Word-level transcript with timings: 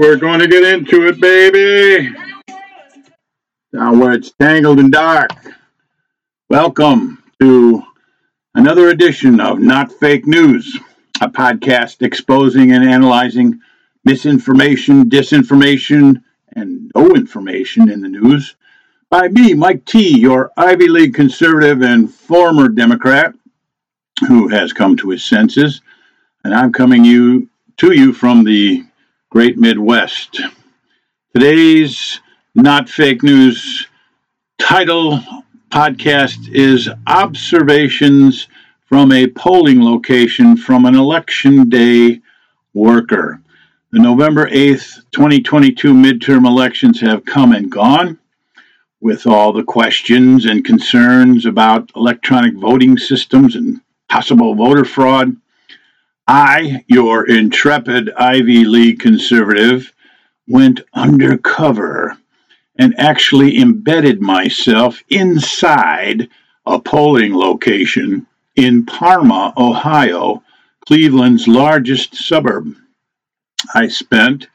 We're 0.00 0.16
going 0.16 0.40
to 0.40 0.48
get 0.48 0.64
into 0.64 1.08
it, 1.08 1.20
baby. 1.20 2.10
Down 3.70 3.98
where 3.98 4.14
it's 4.14 4.30
tangled 4.30 4.78
and 4.78 4.90
dark. 4.90 5.28
Welcome 6.48 7.22
to 7.38 7.82
another 8.54 8.88
edition 8.88 9.40
of 9.40 9.58
Not 9.58 9.92
Fake 9.92 10.26
News, 10.26 10.74
a 11.20 11.28
podcast 11.28 12.00
exposing 12.00 12.72
and 12.72 12.82
analyzing 12.82 13.60
misinformation, 14.06 15.10
disinformation, 15.10 16.24
and 16.56 16.90
no 16.94 17.10
information 17.10 17.90
in 17.90 18.00
the 18.00 18.08
news 18.08 18.56
by 19.10 19.28
me, 19.28 19.52
Mike 19.52 19.84
T., 19.84 20.18
your 20.18 20.50
Ivy 20.56 20.88
League 20.88 21.12
conservative 21.12 21.82
and 21.82 22.10
former 22.10 22.70
Democrat 22.70 23.34
who 24.26 24.48
has 24.48 24.72
come 24.72 24.96
to 24.96 25.10
his 25.10 25.22
senses. 25.22 25.82
And 26.42 26.54
I'm 26.54 26.72
coming 26.72 27.04
you 27.04 27.50
to 27.76 27.92
you 27.92 28.14
from 28.14 28.44
the 28.44 28.86
great 29.30 29.56
Midwest. 29.56 30.40
Today's 31.32 32.18
Not 32.56 32.88
Fake 32.88 33.22
News 33.22 33.86
title 34.58 35.20
podcast 35.70 36.52
is 36.52 36.90
Observations 37.06 38.48
from 38.86 39.12
a 39.12 39.28
Polling 39.28 39.84
Location 39.84 40.56
from 40.56 40.84
an 40.84 40.96
Election 40.96 41.68
Day 41.68 42.20
Worker. 42.74 43.40
The 43.92 44.00
November 44.00 44.50
8th, 44.50 45.02
2022 45.12 45.94
midterm 45.94 46.44
elections 46.44 47.00
have 47.00 47.24
come 47.24 47.52
and 47.52 47.70
gone 47.70 48.18
with 49.00 49.28
all 49.28 49.52
the 49.52 49.62
questions 49.62 50.46
and 50.46 50.64
concerns 50.64 51.46
about 51.46 51.92
electronic 51.94 52.54
voting 52.54 52.98
systems 52.98 53.54
and 53.54 53.80
possible 54.08 54.56
voter 54.56 54.84
fraud. 54.84 55.36
I, 56.32 56.84
your 56.86 57.28
intrepid 57.28 58.12
Ivy 58.12 58.64
League 58.64 59.00
conservative, 59.00 59.92
went 60.46 60.80
undercover 60.94 62.16
and 62.78 62.94
actually 63.00 63.58
embedded 63.60 64.20
myself 64.20 65.02
inside 65.08 66.28
a 66.64 66.78
polling 66.78 67.34
location 67.34 68.28
in 68.54 68.86
Parma, 68.86 69.52
Ohio, 69.56 70.44
Cleveland's 70.86 71.48
largest 71.48 72.14
suburb. 72.14 72.76
I 73.74 73.88
spent 73.88 74.46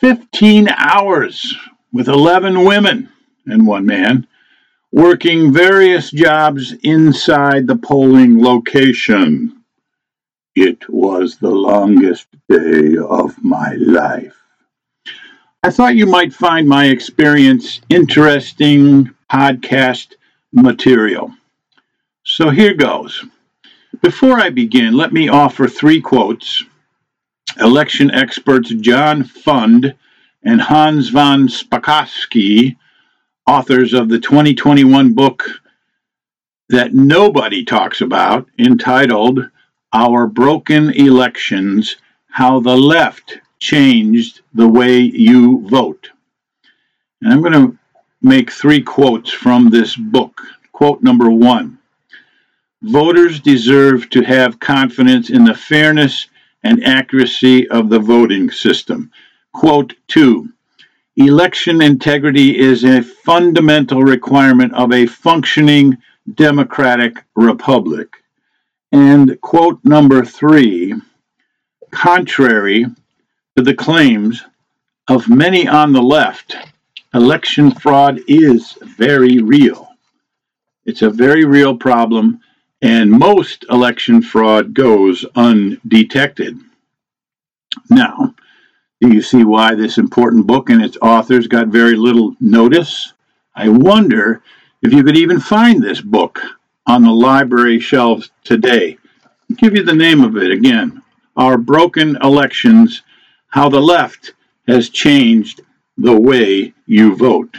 15 0.00 0.70
hours 0.70 1.54
with 1.92 2.08
11 2.08 2.64
women 2.64 3.10
and 3.44 3.66
one 3.66 3.84
man 3.84 4.26
working 4.92 5.52
various 5.52 6.10
jobs 6.10 6.72
inside 6.82 7.66
the 7.66 7.76
polling 7.76 8.42
location. 8.42 9.55
It 10.56 10.88
was 10.88 11.36
the 11.36 11.50
longest 11.50 12.28
day 12.48 12.96
of 12.96 13.36
my 13.44 13.74
life. 13.74 14.42
I 15.62 15.70
thought 15.70 15.96
you 15.96 16.06
might 16.06 16.32
find 16.32 16.66
my 16.66 16.86
experience 16.86 17.82
interesting 17.90 19.10
podcast 19.30 20.14
material. 20.54 21.30
So 22.24 22.48
here 22.48 22.72
goes. 22.72 23.22
Before 24.00 24.40
I 24.40 24.48
begin, 24.48 24.96
let 24.96 25.12
me 25.12 25.28
offer 25.28 25.68
three 25.68 26.00
quotes. 26.00 26.64
Election 27.60 28.10
experts 28.10 28.70
John 28.70 29.24
Fund 29.24 29.94
and 30.42 30.62
Hans 30.62 31.10
von 31.10 31.48
Spakovsky, 31.48 32.76
authors 33.46 33.92
of 33.92 34.08
the 34.08 34.20
2021 34.20 35.12
book 35.12 35.44
that 36.70 36.94
nobody 36.94 37.62
talks 37.62 38.00
about, 38.00 38.48
entitled 38.58 39.50
our 39.92 40.26
broken 40.26 40.90
elections, 40.90 41.96
how 42.28 42.60
the 42.60 42.76
left 42.76 43.38
changed 43.58 44.42
the 44.54 44.68
way 44.68 44.98
you 44.98 45.66
vote. 45.68 46.10
And 47.22 47.32
I'm 47.32 47.40
going 47.40 47.52
to 47.52 47.78
make 48.22 48.50
three 48.50 48.82
quotes 48.82 49.30
from 49.30 49.70
this 49.70 49.96
book. 49.96 50.40
Quote 50.72 51.02
number 51.02 51.30
one 51.30 51.78
Voters 52.82 53.40
deserve 53.40 54.10
to 54.10 54.22
have 54.22 54.60
confidence 54.60 55.30
in 55.30 55.44
the 55.44 55.54
fairness 55.54 56.28
and 56.62 56.84
accuracy 56.84 57.68
of 57.68 57.88
the 57.88 57.98
voting 57.98 58.50
system. 58.50 59.10
Quote 59.52 59.94
two 60.08 60.50
Election 61.16 61.80
integrity 61.80 62.58
is 62.58 62.84
a 62.84 63.02
fundamental 63.02 64.02
requirement 64.02 64.74
of 64.74 64.92
a 64.92 65.06
functioning 65.06 65.96
democratic 66.34 67.24
republic. 67.34 68.08
And 68.92 69.40
quote 69.40 69.80
number 69.84 70.24
three 70.24 70.94
contrary 71.90 72.84
to 73.56 73.62
the 73.62 73.74
claims 73.74 74.44
of 75.08 75.28
many 75.28 75.66
on 75.66 75.92
the 75.92 76.02
left, 76.02 76.56
election 77.14 77.70
fraud 77.70 78.20
is 78.28 78.76
very 78.82 79.38
real. 79.38 79.88
It's 80.84 81.02
a 81.02 81.10
very 81.10 81.44
real 81.44 81.76
problem, 81.76 82.40
and 82.82 83.10
most 83.10 83.64
election 83.70 84.22
fraud 84.22 84.74
goes 84.74 85.24
undetected. 85.34 86.58
Now, 87.90 88.34
do 89.00 89.12
you 89.12 89.22
see 89.22 89.44
why 89.44 89.74
this 89.74 89.98
important 89.98 90.46
book 90.46 90.70
and 90.70 90.82
its 90.82 90.96
authors 91.02 91.48
got 91.48 91.68
very 91.68 91.96
little 91.96 92.34
notice? 92.40 93.12
I 93.54 93.68
wonder 93.68 94.42
if 94.82 94.92
you 94.92 95.02
could 95.02 95.16
even 95.16 95.40
find 95.40 95.82
this 95.82 96.00
book 96.00 96.40
on 96.86 97.02
the 97.02 97.10
library 97.10 97.80
shelves 97.80 98.30
today. 98.44 98.96
I'll 99.50 99.56
give 99.56 99.74
you 99.74 99.82
the 99.82 99.94
name 99.94 100.22
of 100.22 100.36
it 100.36 100.50
again 100.50 101.02
Our 101.36 101.58
Broken 101.58 102.16
Elections 102.22 103.02
How 103.48 103.68
the 103.68 103.80
Left 103.80 104.34
Has 104.68 104.88
Changed 104.88 105.60
the 105.96 106.18
Way 106.18 106.74
You 106.86 107.16
Vote. 107.16 107.56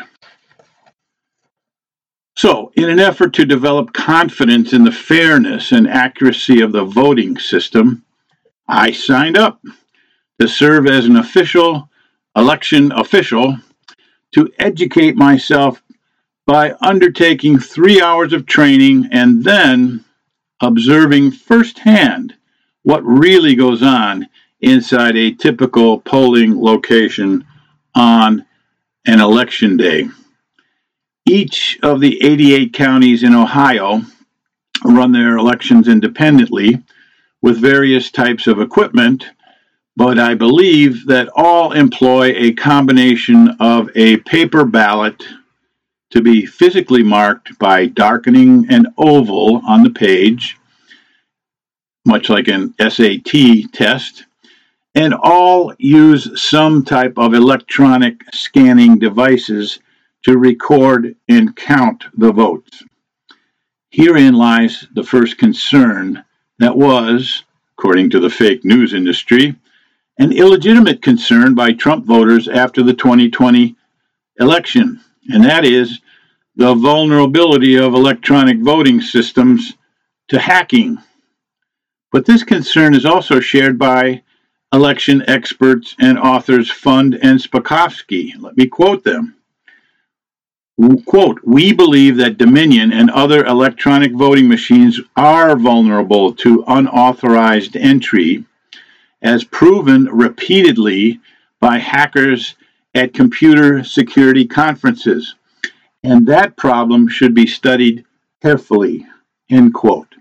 So, 2.35 2.71
in 2.75 2.89
an 2.89 2.99
effort 2.99 3.33
to 3.33 3.45
develop 3.45 3.93
confidence 3.93 4.71
in 4.71 4.83
the 4.83 4.91
fairness 4.91 5.71
and 5.71 5.89
accuracy 5.89 6.61
of 6.61 6.71
the 6.71 6.85
voting 6.85 7.38
system, 7.38 8.03
I 8.67 8.91
signed 8.91 9.38
up 9.38 9.59
to 10.39 10.47
serve 10.47 10.85
as 10.85 11.05
an 11.07 11.17
official 11.17 11.89
election 12.35 12.91
official 12.91 13.57
to 14.35 14.51
educate 14.59 15.15
myself 15.15 15.81
by 16.47 16.73
undertaking 16.79 17.59
three 17.59 18.01
hours 18.01 18.31
of 18.31 18.45
training 18.45 19.09
and 19.11 19.43
then 19.43 20.03
observing 20.61 21.29
firsthand 21.29 22.33
what 22.83 23.03
really 23.05 23.53
goes 23.53 23.83
on 23.83 24.25
inside 24.61 25.17
a 25.17 25.33
typical 25.33 25.99
polling 25.99 26.59
location 26.59 27.45
on 27.93 28.45
an 29.05 29.19
election 29.19 29.75
day. 29.75 30.07
Each 31.25 31.77
of 31.83 31.99
the 31.99 32.23
88 32.23 32.71
counties 32.71 33.23
in 33.23 33.35
Ohio 33.35 34.01
run 34.85 35.11
their 35.11 35.35
elections 35.35 35.89
independently 35.89 36.81
with 37.41 37.57
various 37.57 38.09
types 38.09 38.47
of 38.47 38.61
equipment, 38.61 39.25
but 39.97 40.17
I 40.17 40.33
believe 40.33 41.07
that 41.07 41.29
all 41.35 41.73
employ 41.73 42.31
a 42.35 42.53
combination 42.53 43.57
of 43.59 43.89
a 43.95 44.17
paper 44.17 44.63
ballot 44.63 45.21
to 46.09 46.22
be 46.22 46.45
physically 46.45 47.03
marked 47.03 47.57
by 47.59 47.85
darkening 47.88 48.66
an 48.69 48.88
oval 48.97 49.62
on 49.68 49.84
the 49.84 49.90
page, 49.90 50.57
much 52.06 52.29
like 52.29 52.47
an 52.47 52.73
SAT 52.79 53.72
test, 53.73 54.25
and 54.95 55.13
all 55.13 55.73
use 55.77 56.42
some 56.42 56.83
type 56.83 57.18
of 57.18 57.33
electronic 57.33 58.24
scanning 58.33 58.98
devices 58.98 59.80
to 60.24 60.38
record 60.38 61.15
and 61.27 61.56
count 61.56 62.06
the 62.18 62.31
votes. 62.31 62.83
Herein 63.92 64.33
lies 64.33 64.88
the 64.95 65.03
first 65.03 65.38
concern 65.38 66.24
that 66.60 66.75
was, 66.75 67.44
according 67.77 68.10
to 68.12 68.19
the 68.19 68.30
fake 68.30 68.65
news 68.65 68.94
industry, 68.94 69.56
an 70.19 70.31
illegitimate 70.31 71.01
concern 71.01 71.53
by 71.53 71.74
Trump 71.74 72.06
voters 72.06 72.48
after 72.48 72.81
the 72.81 72.94
2020 72.94 73.75
election 74.39 75.00
and 75.29 75.44
that 75.44 75.65
is 75.65 76.00
the 76.56 76.74
vulnerability 76.74 77.75
of 77.75 77.94
electronic 77.94 78.59
voting 78.59 79.01
systems 79.01 79.74
to 80.29 80.39
hacking. 80.39 80.97
But 82.12 82.25
this 82.25 82.44
concern 82.44 82.95
is 82.95 83.06
also 83.06 83.39
shared 83.39 83.77
by 83.77 84.24
election 84.74 85.24
experts 85.27 85.95
and 86.00 86.18
authors 86.18 86.69
Fund 86.71 87.18
and 87.21 87.39
Spakovsky. 87.39 88.31
Let 88.39 88.57
me 88.57 88.65
quote 88.65 89.03
them. 89.03 89.35
Quote, 91.06 91.39
we 91.44 91.74
believe 91.74 92.18
that 92.18 92.38
Dominion 92.38 92.94
and 92.94 93.09
other 93.09 93.45
electronic 93.45 94.13
voting 94.13 94.47
machines 94.47 95.00
are 95.15 95.56
vulnerable 95.56 96.33
to 96.35 96.63
unauthorized 96.68 97.75
entry, 97.75 98.45
as 99.21 99.44
proven 99.44 100.06
repeatedly 100.06 101.19
by 101.59 101.79
hackers 101.79 102.56
at 102.97 103.13
computer 103.13 103.83
security 103.83 104.45
conferences, 104.45 105.35
and 106.03 106.25
that 106.27 106.57
problem 106.57 107.07
should 107.07 107.35
be 107.35 107.45
studied 107.45 108.03
carefully. 108.41 109.05
End 109.49 109.73
quote. 109.73 110.15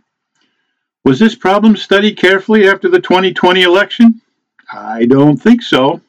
Was 1.05 1.19
this 1.19 1.35
problem 1.35 1.75
studied 1.77 2.19
carefully 2.19 2.69
after 2.69 2.89
the 2.89 3.01
2020 3.01 3.63
election? 3.63 4.21
I 4.71 5.07
don't 5.07 5.39
think 5.39 5.63
so. 5.63 6.03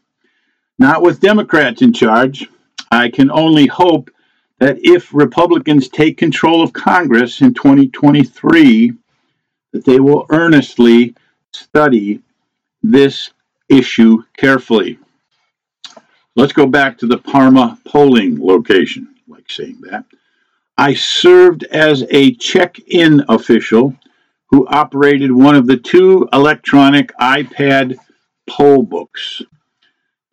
Not 0.77 1.01
with 1.01 1.21
Democrats 1.21 1.81
in 1.81 1.93
charge. 1.93 2.49
I 2.91 3.09
can 3.09 3.31
only 3.31 3.67
hope 3.67 4.11
that 4.59 4.77
if 4.81 5.13
Republicans 5.13 5.87
take 5.87 6.17
control 6.17 6.61
of 6.61 6.73
Congress 6.73 7.41
in 7.41 7.53
2023, 7.53 8.93
that 9.71 9.85
they 9.85 9.99
will 9.99 10.25
earnestly 10.31 11.15
study 11.53 12.21
this 12.83 13.31
issue 13.69 14.23
carefully. 14.35 14.99
Let's 16.37 16.53
go 16.53 16.67
back 16.67 16.99
to 16.99 17.07
the 17.07 17.17
Parma 17.17 17.79
polling 17.83 18.39
location, 18.39 19.07
like 19.27 19.49
saying 19.49 19.81
that. 19.89 20.05
I 20.77 20.93
served 20.93 21.63
as 21.63 22.03
a 22.11 22.35
check 22.35 22.77
in 22.77 23.25
official 23.27 23.95
who 24.51 24.67
operated 24.67 25.31
one 25.31 25.55
of 25.55 25.65
the 25.65 25.77
two 25.77 26.29
electronic 26.31 27.11
iPad 27.17 27.97
poll 28.47 28.83
books. 28.83 29.41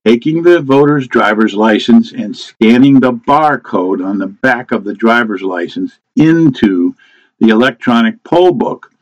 Taking 0.05 0.43
the 0.43 0.61
voter's 0.61 1.09
driver's 1.09 1.55
license 1.55 2.13
and 2.13 2.37
scanning 2.37 3.01
the 3.01 3.15
barcode 3.15 4.05
on 4.05 4.19
the 4.19 4.27
back 4.27 4.73
of 4.73 4.85
the 4.85 4.93
driver's 4.93 5.41
license 5.41 5.99
into 6.17 6.95
the 7.41 7.49
electronic 7.49 8.23
poll 8.25 8.53
book, 8.53 8.93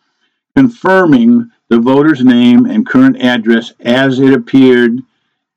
confirming 0.55 1.51
the 1.69 1.81
voter's 1.81 2.25
name 2.25 2.67
and 2.67 2.87
current 2.87 3.21
address 3.21 3.73
as 3.81 4.21
it 4.21 4.33
appeared 4.33 5.03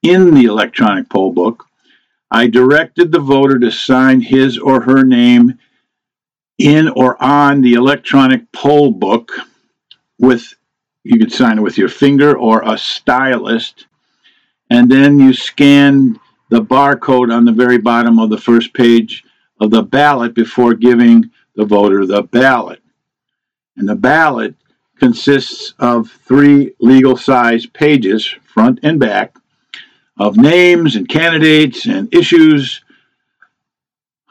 in 0.05 0.35
the 0.35 0.45
electronic 0.45 1.09
poll 1.09 1.33
book. 1.33 1.65
I 2.29 2.45
directed 2.45 3.11
the 3.11 3.19
voter 3.19 3.57
to 3.57 3.71
sign 3.71 4.21
his 4.21 4.59
or 4.59 4.81
her 4.81 5.03
name 5.03 5.57
in 6.59 6.89
or 6.89 7.21
on 7.21 7.61
the 7.61 7.73
electronic 7.73 8.51
poll 8.51 8.91
book 8.91 9.31
with 10.19 10.53
you 11.03 11.19
could 11.19 11.31
sign 11.31 11.57
it 11.57 11.61
with 11.61 11.77
your 11.77 11.89
finger 11.89 12.37
or 12.37 12.61
a 12.61 12.77
stylist 12.77 13.87
and 14.69 14.89
then 14.89 15.19
you 15.19 15.33
scan 15.33 16.19
the 16.49 16.61
barcode 16.61 17.35
on 17.35 17.43
the 17.43 17.51
very 17.51 17.77
bottom 17.77 18.19
of 18.19 18.29
the 18.29 18.37
first 18.37 18.73
page 18.73 19.23
of 19.59 19.71
the 19.71 19.83
ballot 19.83 20.33
before 20.33 20.73
giving 20.73 21.29
the 21.55 21.65
voter 21.65 22.05
the 22.05 22.23
ballot 22.23 22.81
and 23.75 23.89
the 23.89 23.95
ballot 23.95 24.55
consists 24.97 25.73
of 25.79 26.09
three 26.09 26.73
legal 26.79 27.17
size 27.17 27.65
pages 27.65 28.25
front 28.45 28.79
and 28.81 28.99
back 28.99 29.35
of 30.17 30.37
names 30.37 30.95
and 30.95 31.09
candidates 31.09 31.85
and 31.85 32.13
issues 32.13 32.81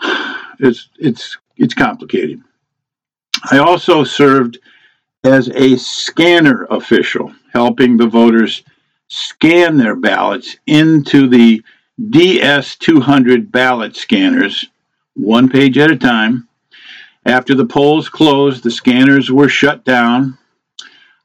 it's 0.59 0.89
it's 0.99 1.37
it's 1.57 1.75
complicated. 1.75 2.43
I 3.51 3.59
also 3.59 4.05
served 4.05 4.59
as 5.23 5.49
a 5.49 5.77
scanner 5.77 6.67
official, 6.71 7.33
helping 7.53 7.97
the 7.97 8.07
voters 8.07 8.63
scan 9.09 9.77
their 9.77 9.97
ballots 9.97 10.57
into 10.67 11.29
the 11.29 11.63
DS200 12.01 13.51
ballot 13.51 13.97
scanners, 13.97 14.67
one 15.15 15.49
page 15.49 15.79
at 15.79 15.91
a 15.91 15.97
time. 15.97 16.49
After 17.25 17.55
the 17.55 17.65
polls 17.65 18.09
closed, 18.09 18.65
the 18.65 18.71
scanners 18.71 19.31
were 19.31 19.49
shut 19.49 19.85
down. 19.85 20.37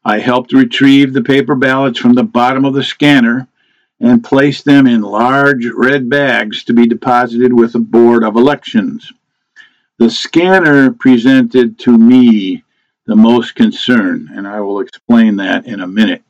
I 0.05 0.19
helped 0.19 0.53
retrieve 0.53 1.13
the 1.13 1.23
paper 1.23 1.55
ballots 1.55 1.99
from 1.99 2.13
the 2.13 2.23
bottom 2.23 2.63
of 2.63 2.73
the 2.73 2.83
scanner 2.83 3.48
and 3.99 4.23
place 4.23 4.61
them 4.61 4.87
in 4.87 5.01
large 5.01 5.65
red 5.65 6.09
bags 6.09 6.63
to 6.63 6.73
be 6.73 6.87
deposited 6.87 7.53
with 7.53 7.73
the 7.73 7.79
Board 7.79 8.23
of 8.23 8.35
Elections. 8.35 9.11
The 9.97 10.09
scanner 10.09 10.91
presented 10.91 11.77
to 11.79 11.97
me 11.97 12.63
the 13.05 13.15
most 13.15 13.55
concern, 13.55 14.29
and 14.33 14.47
I 14.47 14.61
will 14.61 14.79
explain 14.79 15.35
that 15.37 15.65
in 15.65 15.81
a 15.81 15.87
minute. 15.87 16.23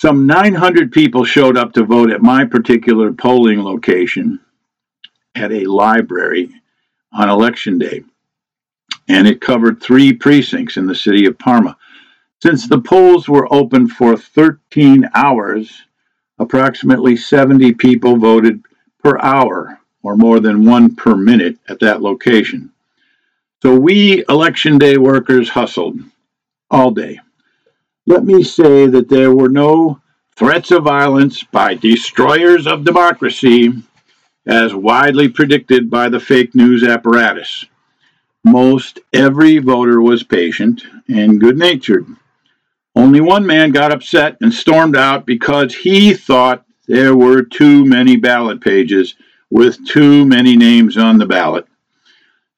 Some 0.00 0.26
900 0.26 0.90
people 0.90 1.24
showed 1.24 1.56
up 1.56 1.74
to 1.74 1.84
vote 1.84 2.10
at 2.10 2.22
my 2.22 2.46
particular 2.46 3.12
polling 3.12 3.62
location 3.62 4.40
at 5.34 5.52
a 5.52 5.66
library 5.66 6.50
on 7.12 7.28
election 7.28 7.78
day, 7.78 8.02
and 9.08 9.28
it 9.28 9.40
covered 9.40 9.80
three 9.80 10.12
precincts 10.12 10.76
in 10.76 10.86
the 10.86 10.94
city 10.94 11.26
of 11.26 11.38
Parma. 11.38 11.76
Since 12.42 12.66
the 12.66 12.80
polls 12.80 13.28
were 13.28 13.52
open 13.52 13.86
for 13.86 14.16
13 14.16 15.10
hours, 15.14 15.82
approximately 16.40 17.16
70 17.16 17.74
people 17.74 18.16
voted 18.16 18.64
per 19.04 19.18
hour 19.20 19.78
or 20.02 20.16
more 20.16 20.40
than 20.40 20.64
one 20.64 20.96
per 20.96 21.14
minute 21.14 21.58
at 21.68 21.78
that 21.80 22.00
location. 22.02 22.72
So 23.62 23.78
we 23.78 24.24
election 24.28 24.78
day 24.78 24.96
workers 24.96 25.50
hustled 25.50 26.00
all 26.70 26.90
day. 26.90 27.20
Let 28.06 28.24
me 28.24 28.42
say 28.42 28.86
that 28.86 29.10
there 29.10 29.34
were 29.34 29.50
no 29.50 30.00
threats 30.34 30.70
of 30.70 30.84
violence 30.84 31.42
by 31.42 31.74
destroyers 31.74 32.66
of 32.66 32.84
democracy 32.84 33.74
as 34.46 34.74
widely 34.74 35.28
predicted 35.28 35.90
by 35.90 36.08
the 36.08 36.18
fake 36.18 36.54
news 36.54 36.82
apparatus. 36.82 37.66
Most 38.42 39.00
every 39.12 39.58
voter 39.58 40.00
was 40.00 40.22
patient 40.22 40.82
and 41.08 41.38
good 41.38 41.58
natured. 41.58 42.06
Only 42.96 43.20
one 43.20 43.46
man 43.46 43.70
got 43.70 43.92
upset 43.92 44.36
and 44.40 44.52
stormed 44.52 44.96
out 44.96 45.26
because 45.26 45.74
he 45.74 46.12
thought 46.14 46.64
there 46.88 47.16
were 47.16 47.42
too 47.42 47.84
many 47.84 48.16
ballot 48.16 48.60
pages 48.60 49.14
with 49.50 49.84
too 49.86 50.24
many 50.24 50.56
names 50.56 50.96
on 50.96 51.18
the 51.18 51.26
ballot. 51.26 51.66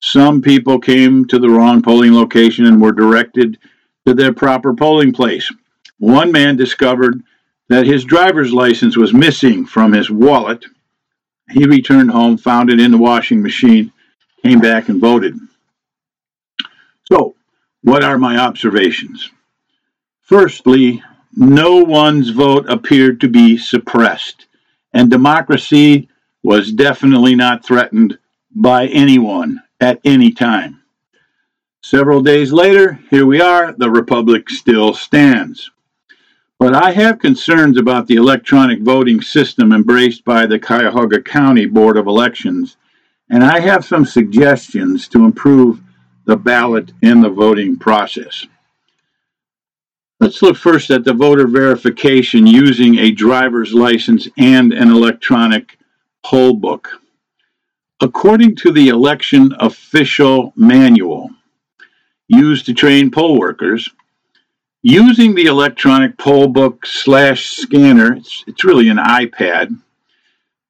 Some 0.00 0.42
people 0.42 0.80
came 0.80 1.26
to 1.26 1.38
the 1.38 1.48
wrong 1.48 1.82
polling 1.82 2.14
location 2.14 2.66
and 2.66 2.80
were 2.80 2.92
directed 2.92 3.58
to 4.06 4.14
their 4.14 4.32
proper 4.32 4.74
polling 4.74 5.12
place. 5.12 5.50
One 5.98 6.32
man 6.32 6.56
discovered 6.56 7.22
that 7.68 7.86
his 7.86 8.04
driver's 8.04 8.52
license 8.52 8.96
was 8.96 9.14
missing 9.14 9.64
from 9.64 9.92
his 9.92 10.10
wallet. 10.10 10.64
He 11.50 11.66
returned 11.66 12.10
home, 12.10 12.36
found 12.36 12.70
it 12.70 12.80
in 12.80 12.90
the 12.90 12.98
washing 12.98 13.42
machine, 13.42 13.92
came 14.42 14.60
back 14.60 14.88
and 14.88 15.00
voted. 15.00 15.38
So, 17.04 17.36
what 17.82 18.02
are 18.02 18.18
my 18.18 18.38
observations? 18.38 19.30
Firstly, 20.32 21.02
no 21.36 21.84
one's 21.84 22.30
vote 22.30 22.64
appeared 22.66 23.20
to 23.20 23.28
be 23.28 23.58
suppressed, 23.58 24.46
and 24.94 25.10
democracy 25.10 26.08
was 26.42 26.72
definitely 26.72 27.34
not 27.34 27.62
threatened 27.62 28.16
by 28.50 28.86
anyone 28.86 29.60
at 29.78 30.00
any 30.06 30.32
time. 30.32 30.80
Several 31.82 32.22
days 32.22 32.50
later, 32.50 32.98
here 33.10 33.26
we 33.26 33.42
are, 33.42 33.74
the 33.74 33.90
Republic 33.90 34.48
still 34.48 34.94
stands. 34.94 35.70
But 36.58 36.74
I 36.74 36.92
have 36.92 37.18
concerns 37.18 37.76
about 37.76 38.06
the 38.06 38.16
electronic 38.16 38.80
voting 38.80 39.20
system 39.20 39.70
embraced 39.70 40.24
by 40.24 40.46
the 40.46 40.58
Cuyahoga 40.58 41.20
County 41.20 41.66
Board 41.66 41.98
of 41.98 42.06
Elections, 42.06 42.78
and 43.28 43.44
I 43.44 43.60
have 43.60 43.84
some 43.84 44.06
suggestions 44.06 45.08
to 45.08 45.26
improve 45.26 45.82
the 46.24 46.38
ballot 46.38 46.90
and 47.02 47.22
the 47.22 47.28
voting 47.28 47.76
process. 47.76 48.46
Let's 50.22 50.40
look 50.40 50.56
first 50.56 50.92
at 50.92 51.02
the 51.02 51.12
voter 51.12 51.48
verification 51.48 52.46
using 52.46 52.96
a 52.96 53.10
driver's 53.10 53.74
license 53.74 54.28
and 54.38 54.72
an 54.72 54.92
electronic 54.92 55.76
poll 56.22 56.54
book. 56.54 56.88
According 58.00 58.54
to 58.58 58.70
the 58.70 58.86
election 58.86 59.52
official 59.58 60.52
manual 60.54 61.28
used 62.28 62.66
to 62.66 62.72
train 62.72 63.10
poll 63.10 63.36
workers, 63.36 63.88
using 64.82 65.34
the 65.34 65.46
electronic 65.46 66.16
poll 66.18 66.46
book 66.46 66.86
slash 66.86 67.46
scanner, 67.46 68.12
it's, 68.12 68.44
it's 68.46 68.64
really 68.64 68.90
an 68.90 68.98
iPad, 68.98 69.76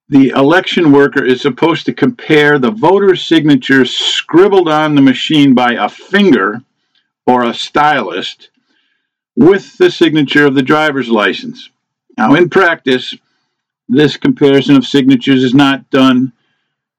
the 0.08 0.30
election 0.30 0.92
worker 0.92 1.22
is 1.22 1.42
supposed 1.42 1.84
to 1.84 1.92
compare 1.92 2.58
the 2.58 2.70
voter's 2.70 3.22
signature 3.22 3.84
scribbled 3.84 4.70
on 4.70 4.94
the 4.94 5.02
machine 5.02 5.52
by 5.52 5.72
a 5.72 5.90
finger 5.90 6.62
or 7.26 7.44
a 7.44 7.52
stylist 7.52 8.48
with 9.36 9.76
the 9.78 9.90
signature 9.90 10.46
of 10.46 10.54
the 10.54 10.62
driver's 10.62 11.08
license. 11.08 11.70
Now, 12.18 12.34
in 12.34 12.50
practice, 12.50 13.14
this 13.88 14.16
comparison 14.16 14.76
of 14.76 14.86
signatures 14.86 15.42
is 15.42 15.54
not 15.54 15.88
done 15.90 16.32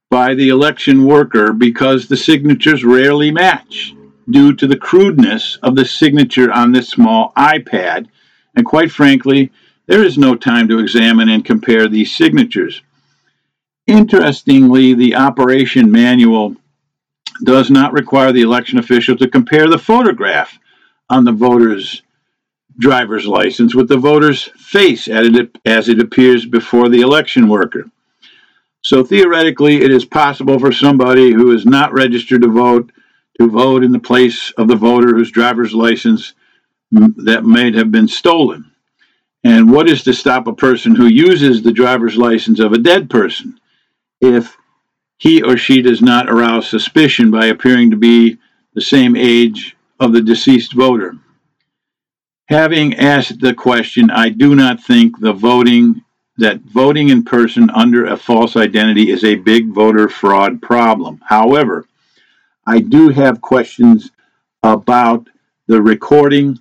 by 0.10 0.36
the 0.36 0.50
election 0.50 1.06
worker 1.06 1.54
because 1.54 2.08
the 2.08 2.18
signatures 2.18 2.84
rarely 2.84 3.32
match 3.32 3.96
due 4.30 4.54
to 4.54 4.68
the 4.68 4.78
crudeness 4.78 5.58
of 5.64 5.76
the 5.76 5.86
signature 5.86 6.52
on 6.52 6.72
this 6.72 6.90
small 6.90 7.34
iPad. 7.36 8.08
And 8.56 8.66
quite 8.66 8.92
frankly, 8.92 9.52
there 9.88 10.04
is 10.04 10.18
no 10.18 10.36
time 10.36 10.68
to 10.70 10.80
examine 10.80 11.30
and 11.30 11.44
compare 11.44 11.88
these 11.88 12.16
signatures. 12.16 12.82
Interestingly, 13.88 14.94
the 14.94 15.16
operation 15.16 15.92
manual 15.92 16.56
does 17.44 17.70
not 17.70 17.92
require 17.92 18.32
the 18.32 18.42
election 18.42 18.80
official 18.80 19.18
to 19.18 19.28
compare 19.28 19.68
the 19.68 19.78
photograph 19.78 20.58
on 21.10 21.26
the 21.26 21.32
voter's 21.32 22.02
driver's 22.78 23.26
license 23.26 23.76
with 23.76 23.88
the 23.88 23.98
voter's 23.98 24.44
face 24.58 25.08
as 25.08 25.90
it 25.90 26.00
appears 26.00 26.46
before 26.46 26.90
the 26.90 27.02
election 27.02 27.48
worker. 27.48 27.86
So 28.82 29.04
theoretically, 29.04 29.82
it 29.82 29.92
is 29.92 30.04
possible 30.06 30.60
for 30.60 30.72
somebody 30.72 31.32
who 31.32 31.52
is 31.52 31.66
not 31.66 31.94
registered 31.94 32.42
to 32.42 32.50
vote 32.50 32.92
to 33.40 33.50
vote 33.50 33.84
in 33.84 33.92
the 33.92 34.00
place 34.00 34.52
of 34.58 34.68
the 34.68 34.76
voter 34.76 35.16
whose 35.16 35.32
driver's 35.32 35.74
license 35.74 36.34
mm, 36.94 37.12
that 37.26 37.44
may 37.44 37.72
have 37.72 37.92
been 37.92 38.08
stolen. 38.08 38.70
And 39.44 39.72
what 39.72 39.90
is 39.90 40.04
to 40.04 40.14
stop 40.14 40.48
a 40.48 40.54
person 40.54 40.96
who 40.96 41.08
uses 41.08 41.62
the 41.62 41.72
driver's 41.72 42.16
license 42.16 42.60
of 42.60 42.74
a 42.74 42.78
dead 42.78 43.10
person 43.10 43.60
if 44.22 44.56
he 45.18 45.42
or 45.42 45.58
she 45.58 45.82
does 45.82 46.02
not 46.02 46.30
arouse 46.30 46.70
suspicion 46.70 47.32
by 47.32 47.48
appearing 47.48 47.92
to 47.92 47.98
be 47.98 48.38
the 48.74 48.82
same 48.82 49.16
age 49.16 49.76
of 50.00 50.14
the 50.14 50.22
deceased 50.22 50.74
voter? 50.74 51.18
Having 52.50 52.96
asked 52.96 53.40
the 53.40 53.54
question, 53.54 54.10
I 54.10 54.30
do 54.30 54.56
not 54.56 54.84
think 54.84 55.20
the 55.20 55.34
voting 55.34 56.04
that 56.38 56.60
voting 56.62 57.10
in 57.10 57.24
person 57.24 57.70
under 57.70 58.06
a 58.06 58.18
false 58.18 58.56
identity 58.56 59.12
is 59.12 59.24
a 59.24 59.36
big 59.36 59.68
voter 59.68 60.10
fraud 60.10 60.62
problem. 60.62 61.22
However, 61.28 61.86
I 62.66 62.80
do 62.80 63.10
have 63.10 63.40
questions 63.40 64.10
about 64.64 65.28
the 65.68 65.82
recording 65.82 66.60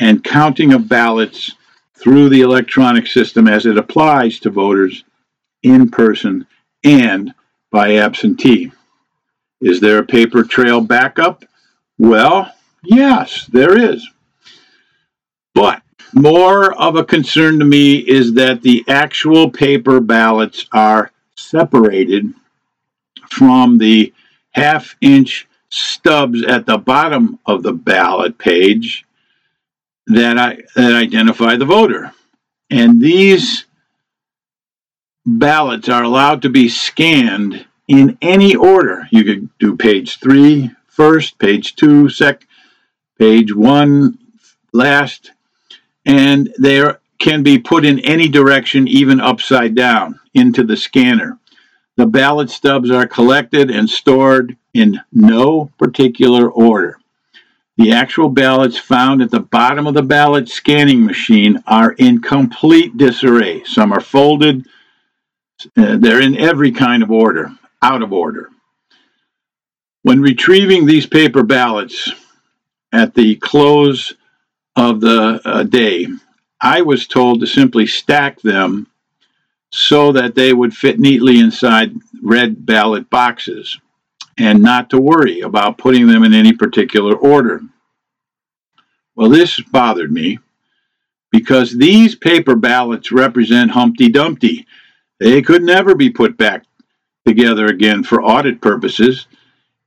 and 0.00 0.24
counting 0.24 0.72
of 0.72 0.88
ballots 0.88 1.52
through 1.94 2.30
the 2.30 2.40
electronic 2.40 3.06
system 3.06 3.46
as 3.46 3.66
it 3.66 3.76
applies 3.76 4.38
to 4.40 4.50
voters 4.50 5.04
in 5.62 5.90
person 5.90 6.46
and 6.82 7.34
by 7.70 7.96
absentee. 7.96 8.72
Is 9.60 9.80
there 9.80 9.98
a 9.98 10.06
paper 10.06 10.42
trail 10.42 10.80
backup? 10.80 11.44
Well, 11.98 12.50
yes, 12.82 13.46
there 13.52 13.78
is. 13.78 14.08
But 15.54 15.82
more 16.12 16.72
of 16.74 16.96
a 16.96 17.04
concern 17.04 17.58
to 17.58 17.64
me 17.64 17.96
is 17.96 18.34
that 18.34 18.62
the 18.62 18.84
actual 18.88 19.50
paper 19.50 20.00
ballots 20.00 20.66
are 20.72 21.12
separated 21.36 22.32
from 23.30 23.78
the 23.78 24.12
half 24.52 24.96
inch 25.00 25.46
stubs 25.70 26.42
at 26.42 26.66
the 26.66 26.78
bottom 26.78 27.38
of 27.46 27.62
the 27.62 27.72
ballot 27.72 28.38
page 28.38 29.04
that, 30.06 30.36
I, 30.38 30.58
that 30.74 30.94
identify 30.94 31.56
the 31.56 31.64
voter. 31.64 32.12
And 32.70 33.00
these 33.00 33.66
ballots 35.24 35.88
are 35.88 36.02
allowed 36.02 36.42
to 36.42 36.48
be 36.48 36.68
scanned 36.68 37.66
in 37.86 38.18
any 38.20 38.54
order. 38.54 39.06
You 39.10 39.24
could 39.24 39.48
do 39.58 39.76
page 39.76 40.18
three 40.18 40.70
first, 40.88 41.38
page 41.38 41.76
two, 41.76 42.08
sec, 42.08 42.46
page 43.18 43.54
one 43.54 44.18
last, 44.72 45.32
and 46.06 46.52
they 46.58 46.82
can 47.18 47.42
be 47.42 47.58
put 47.58 47.84
in 47.84 48.00
any 48.00 48.28
direction, 48.28 48.88
even 48.88 49.20
upside 49.20 49.74
down, 49.74 50.18
into 50.34 50.64
the 50.64 50.76
scanner. 50.76 51.38
The 51.96 52.06
ballot 52.06 52.50
stubs 52.50 52.90
are 52.90 53.06
collected 53.06 53.70
and 53.70 53.88
stored 53.88 54.56
in 54.72 55.00
no 55.12 55.70
particular 55.78 56.48
order. 56.48 56.98
The 57.76 57.92
actual 57.92 58.28
ballots 58.28 58.78
found 58.78 59.22
at 59.22 59.30
the 59.30 59.40
bottom 59.40 59.86
of 59.86 59.94
the 59.94 60.02
ballot 60.02 60.48
scanning 60.48 61.04
machine 61.04 61.62
are 61.66 61.92
in 61.92 62.20
complete 62.20 62.96
disarray. 62.96 63.64
Some 63.64 63.92
are 63.92 64.00
folded, 64.00 64.66
uh, 65.76 65.96
they're 65.98 66.22
in 66.22 66.36
every 66.36 66.72
kind 66.72 67.02
of 67.02 67.10
order, 67.10 67.50
out 67.82 68.02
of 68.02 68.12
order. 68.12 68.48
When 70.02 70.22
retrieving 70.22 70.86
these 70.86 71.06
paper 71.06 71.42
ballots 71.42 72.10
at 72.92 73.14
the 73.14 73.36
close 73.36 74.14
of 74.76 75.00
the 75.00 75.40
uh, 75.44 75.62
day, 75.64 76.06
I 76.60 76.82
was 76.82 77.06
told 77.06 77.40
to 77.40 77.46
simply 77.46 77.86
stack 77.86 78.40
them 78.40 78.86
so 79.72 80.12
that 80.12 80.34
they 80.34 80.52
would 80.52 80.74
fit 80.74 80.98
neatly 80.98 81.38
inside 81.38 81.94
red 82.22 82.66
ballot 82.66 83.08
boxes 83.08 83.78
and 84.36 84.62
not 84.62 84.90
to 84.90 85.00
worry 85.00 85.40
about 85.40 85.78
putting 85.78 86.06
them 86.06 86.24
in 86.24 86.34
any 86.34 86.52
particular 86.52 87.14
order. 87.14 87.60
Well, 89.14 89.28
this 89.28 89.60
bothered 89.60 90.10
me 90.10 90.38
because 91.30 91.76
these 91.76 92.14
paper 92.14 92.56
ballots 92.56 93.12
represent 93.12 93.70
Humpty 93.70 94.08
Dumpty. 94.08 94.66
They 95.18 95.42
could 95.42 95.62
never 95.62 95.94
be 95.94 96.10
put 96.10 96.36
back 96.36 96.64
together 97.26 97.66
again 97.66 98.02
for 98.02 98.22
audit 98.22 98.60
purposes. 98.60 99.26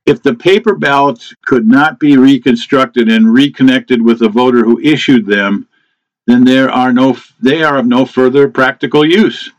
If 0.06 0.22
the 0.22 0.34
paper 0.34 0.74
ballots 0.74 1.34
could 1.46 1.66
not 1.66 1.98
be 1.98 2.16
reconstructed 2.16 3.08
and 3.08 3.32
reconnected 3.32 4.02
with 4.02 4.18
the 4.18 4.28
voter 4.28 4.64
who 4.64 4.78
issued 4.80 5.26
them, 5.26 5.66
then 6.26 6.44
there 6.44 6.70
are 6.70 6.92
no 6.92 7.16
they 7.40 7.62
are 7.62 7.78
of 7.78 7.86
no 7.86 8.06
further 8.06 8.48
practical 8.48 9.04
use. 9.04 9.50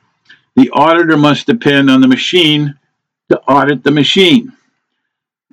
The 0.56 0.70
auditor 0.72 1.18
must 1.18 1.48
depend 1.48 1.90
on 1.90 2.02
the 2.02 2.08
machine 2.08 2.76
to 3.30 3.40
audit 3.42 3.84
the 3.84 3.92
machine 3.92 4.54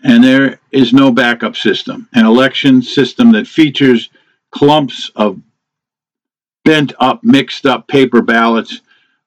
and 0.04 0.22
there 0.22 0.60
is 0.70 0.92
no 0.92 1.10
backup 1.10 1.56
system. 1.56 2.08
An 2.14 2.26
election 2.26 2.82
system 2.82 3.32
that 3.32 3.46
features 3.46 4.10
clumps 4.50 5.10
of 5.16 5.40
bent 6.64 6.92
up, 6.98 7.22
mixed 7.22 7.66
up 7.66 7.88
paper 7.88 8.22
ballots 8.22 8.80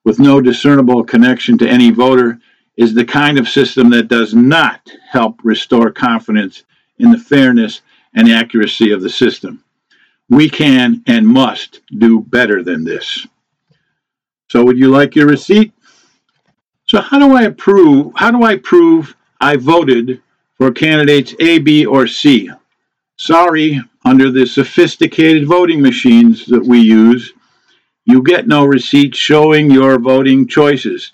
with 0.04 0.20
no 0.20 0.42
discernible 0.42 1.04
connection 1.04 1.58
to 1.58 1.68
any 1.68 1.92
voter 1.92 2.40
is 2.78 2.94
the 2.94 3.06
kind 3.06 3.40
of 3.40 3.48
system 3.48 3.90
that 3.92 4.08
does 4.08 4.34
not 4.34 4.92
help 5.10 5.40
restore 5.44 5.92
confidence 5.92 6.64
in 7.00 7.12
the 7.12 7.18
fairness 7.18 7.82
and 8.14 8.30
accuracy 8.30 8.92
of 8.92 9.02
the 9.02 9.10
system. 9.10 9.64
We 10.30 10.50
can 10.50 11.04
and 11.08 11.28
must 11.28 11.82
do 11.98 12.22
better 12.22 12.64
than 12.64 12.84
this. 12.84 13.28
So 14.50 14.64
would 14.64 14.78
you 14.78 14.90
like 14.90 15.16
your 15.16 15.28
receipt? 15.28 15.74
So 16.88 17.02
how 17.02 17.20
do 17.20 17.36
I 17.36 17.44
approve 17.44 18.14
how 18.16 18.32
do 18.32 18.44
I 18.44 18.58
prove 18.58 19.16
I 19.42 19.58
voted 19.58 20.22
for 20.58 20.72
candidates 20.72 21.36
A, 21.40 21.60
B, 21.60 21.86
or 21.86 22.08
C. 22.08 22.50
Sorry, 23.18 23.82
under 24.06 24.32
the 24.32 24.46
sophisticated 24.46 25.48
voting 25.48 25.82
machines 25.82 26.46
that 26.46 26.64
we 26.64 26.80
use, 26.80 27.34
you 28.06 28.24
get 28.24 28.48
no 28.48 28.66
receipt 28.66 29.16
showing 29.16 29.70
your 29.70 30.00
voting 30.00 30.48
choices. 30.48 31.12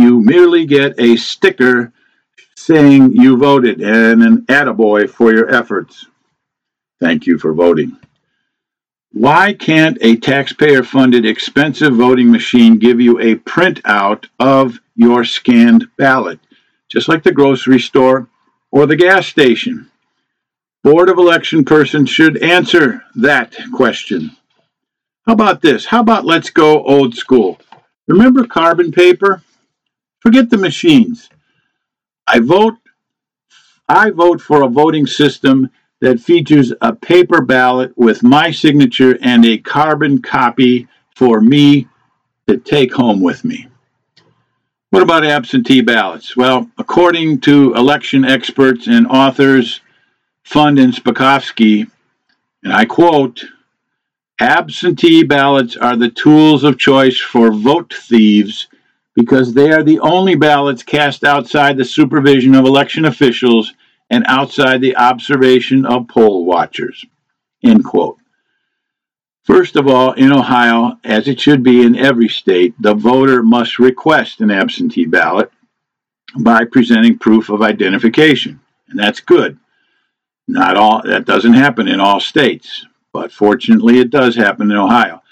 You 0.00 0.20
merely 0.20 0.64
get 0.64 0.94
a 1.00 1.16
sticker 1.16 1.92
saying 2.54 3.16
you 3.16 3.36
voted 3.36 3.80
and 3.80 4.22
an 4.22 4.42
attaboy 4.42 5.10
for 5.10 5.32
your 5.32 5.52
efforts. 5.52 6.06
Thank 7.00 7.26
you 7.26 7.36
for 7.36 7.52
voting. 7.52 7.96
Why 9.10 9.54
can't 9.54 9.98
a 10.00 10.14
taxpayer 10.14 10.84
funded 10.84 11.26
expensive 11.26 11.96
voting 11.96 12.30
machine 12.30 12.78
give 12.78 13.00
you 13.00 13.18
a 13.18 13.34
printout 13.34 14.26
of 14.38 14.78
your 14.94 15.24
scanned 15.24 15.88
ballot? 15.96 16.38
Just 16.88 17.08
like 17.08 17.24
the 17.24 17.32
grocery 17.32 17.80
store 17.80 18.28
or 18.70 18.86
the 18.86 18.94
gas 18.94 19.26
station? 19.26 19.90
Board 20.84 21.08
of 21.08 21.18
Election 21.18 21.64
person 21.64 22.06
should 22.06 22.40
answer 22.40 23.02
that 23.16 23.56
question. 23.74 24.30
How 25.26 25.32
about 25.32 25.60
this? 25.60 25.86
How 25.86 26.02
about 26.02 26.24
let's 26.24 26.50
go 26.50 26.84
old 26.84 27.16
school? 27.16 27.58
Remember 28.06 28.46
carbon 28.46 28.92
paper? 28.92 29.42
Forget 30.20 30.50
the 30.50 30.58
machines. 30.58 31.28
I 32.26 32.40
vote 32.40 32.74
I 33.88 34.10
vote 34.10 34.40
for 34.40 34.62
a 34.62 34.68
voting 34.68 35.06
system 35.06 35.70
that 36.00 36.20
features 36.20 36.72
a 36.82 36.94
paper 36.94 37.40
ballot 37.40 37.96
with 37.96 38.22
my 38.22 38.50
signature 38.50 39.18
and 39.22 39.44
a 39.46 39.58
carbon 39.58 40.20
copy 40.20 40.86
for 41.16 41.40
me 41.40 41.88
to 42.46 42.58
take 42.58 42.92
home 42.92 43.20
with 43.20 43.44
me. 43.44 43.66
What 44.90 45.02
about 45.02 45.24
absentee 45.24 45.80
ballots? 45.80 46.36
Well, 46.36 46.70
according 46.78 47.40
to 47.42 47.74
election 47.74 48.24
experts 48.24 48.86
and 48.86 49.06
authors 49.06 49.80
Fund 50.44 50.78
and 50.78 50.94
Spakovsky, 50.94 51.90
and 52.62 52.72
I 52.72 52.86
quote, 52.86 53.44
absentee 54.40 55.24
ballots 55.24 55.76
are 55.76 55.96
the 55.96 56.10
tools 56.10 56.64
of 56.64 56.78
choice 56.78 57.18
for 57.18 57.52
vote 57.52 57.92
thieves 57.92 58.67
because 59.18 59.52
they 59.52 59.72
are 59.72 59.82
the 59.82 59.98
only 59.98 60.36
ballots 60.36 60.84
cast 60.84 61.24
outside 61.24 61.76
the 61.76 61.84
supervision 61.84 62.54
of 62.54 62.64
election 62.64 63.04
officials 63.04 63.74
and 64.10 64.22
outside 64.28 64.80
the 64.80 64.96
observation 64.96 65.84
of 65.84 66.06
poll 66.06 66.44
watchers. 66.44 67.04
End 67.64 67.84
quote. 67.84 68.18
First 69.42 69.74
of 69.74 69.88
all, 69.88 70.12
in 70.12 70.32
Ohio, 70.32 71.00
as 71.02 71.26
it 71.26 71.40
should 71.40 71.64
be 71.64 71.82
in 71.82 71.96
every 71.96 72.28
state, 72.28 72.74
the 72.78 72.94
voter 72.94 73.42
must 73.42 73.80
request 73.80 74.40
an 74.40 74.52
absentee 74.52 75.06
ballot 75.06 75.50
by 76.38 76.64
presenting 76.64 77.18
proof 77.18 77.48
of 77.48 77.60
identification. 77.60 78.60
And 78.88 79.00
that's 79.00 79.18
good. 79.18 79.58
Not 80.46 80.76
all 80.76 81.02
that 81.04 81.24
doesn't 81.24 81.54
happen 81.54 81.88
in 81.88 81.98
all 81.98 82.20
states, 82.20 82.86
but 83.12 83.32
fortunately 83.32 83.98
it 83.98 84.10
does 84.10 84.36
happen 84.36 84.70
in 84.70 84.76
Ohio. 84.76 85.22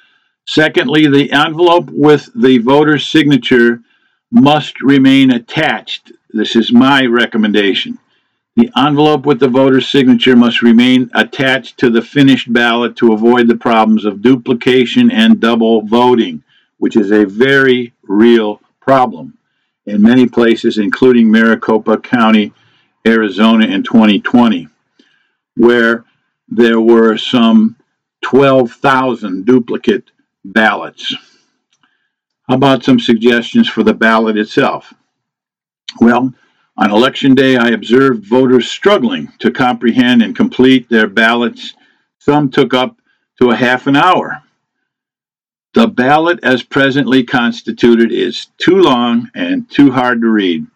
Secondly, 0.46 1.08
the 1.08 1.30
envelope 1.32 1.90
with 1.90 2.30
the 2.34 2.58
voter's 2.58 3.06
signature 3.06 3.80
must 4.30 4.80
remain 4.80 5.32
attached. 5.32 6.12
This 6.30 6.54
is 6.54 6.72
my 6.72 7.04
recommendation. 7.04 7.98
The 8.54 8.70
envelope 8.76 9.26
with 9.26 9.40
the 9.40 9.48
voter's 9.48 9.88
signature 9.88 10.36
must 10.36 10.62
remain 10.62 11.10
attached 11.14 11.78
to 11.78 11.90
the 11.90 12.00
finished 12.00 12.50
ballot 12.52 12.96
to 12.96 13.12
avoid 13.12 13.48
the 13.48 13.56
problems 13.56 14.04
of 14.04 14.22
duplication 14.22 15.10
and 15.10 15.40
double 15.40 15.82
voting, 15.82 16.42
which 16.78 16.96
is 16.96 17.10
a 17.10 17.26
very 17.26 17.92
real 18.04 18.60
problem 18.80 19.36
in 19.84 20.00
many 20.00 20.26
places, 20.26 20.78
including 20.78 21.30
Maricopa 21.30 21.98
County, 21.98 22.52
Arizona 23.06 23.66
in 23.66 23.82
2020, 23.82 24.68
where 25.56 26.04
there 26.48 26.80
were 26.80 27.18
some 27.18 27.76
12,000 28.22 29.44
duplicate 29.44 30.10
ballots. 30.52 31.14
How 32.48 32.54
about 32.54 32.84
some 32.84 33.00
suggestions 33.00 33.68
for 33.68 33.82
the 33.82 33.94
ballot 33.94 34.36
itself? 34.36 34.92
Well, 36.00 36.32
on 36.76 36.90
election 36.90 37.34
day, 37.34 37.56
I 37.56 37.68
observed 37.68 38.26
voters 38.26 38.70
struggling 38.70 39.32
to 39.38 39.50
comprehend 39.50 40.22
and 40.22 40.36
complete 40.36 40.88
their 40.88 41.08
ballots. 41.08 41.74
Some 42.18 42.50
took 42.50 42.74
up 42.74 42.96
to 43.40 43.50
a 43.50 43.56
half 43.56 43.86
an 43.86 43.96
hour. 43.96 44.42
The 45.74 45.88
ballot 45.88 46.40
as 46.42 46.62
presently 46.62 47.22
constituted 47.24 48.12
is 48.12 48.46
too 48.58 48.76
long 48.76 49.30
and 49.34 49.68
too 49.70 49.90
hard 49.90 50.20
to 50.20 50.28
read. 50.28 50.66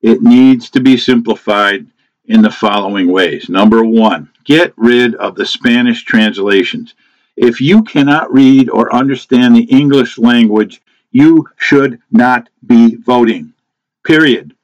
It 0.00 0.22
needs 0.22 0.70
to 0.70 0.80
be 0.80 0.96
simplified 0.96 1.86
in 2.24 2.42
the 2.42 2.50
following 2.50 3.10
ways. 3.10 3.48
Number 3.48 3.84
one, 3.84 4.30
get 4.44 4.72
rid 4.76 5.14
of 5.16 5.34
the 5.34 5.46
Spanish 5.46 6.04
translations. 6.04 6.94
If 7.36 7.60
you 7.60 7.82
cannot 7.82 8.32
read 8.32 8.68
or 8.70 8.94
understand 8.94 9.56
the 9.56 9.64
English 9.64 10.18
language, 10.18 10.82
you 11.10 11.48
should 11.56 12.00
not 12.10 12.48
be 12.66 12.96
voting. 12.96 13.52
Period. 14.04 14.54